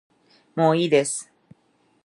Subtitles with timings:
[0.55, 1.31] もういいです